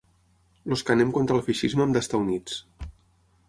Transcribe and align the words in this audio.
Els 0.75 0.83
que 0.87 0.93
anem 0.95 1.11
contra 1.17 1.37
el 1.39 1.45
feixisme 1.49 1.87
hem 1.87 1.93
d’estar 1.99 2.25
units. 2.25 2.61